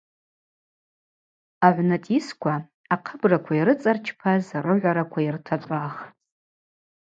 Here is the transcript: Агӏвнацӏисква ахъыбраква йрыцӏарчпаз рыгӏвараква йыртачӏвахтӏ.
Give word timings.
Агӏвнацӏисква 1.67 2.55
ахъыбраква 2.93 3.53
йрыцӏарчпаз 3.57 4.45
рыгӏвараква 4.65 5.19
йыртачӏвахтӏ. 5.23 6.07